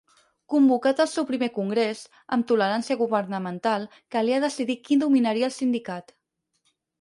[0.51, 2.01] Convocat el seu primer Congrés,
[2.37, 3.85] amb tolerància governamental,
[4.17, 6.13] calia decidir qui dominaria el sindicat.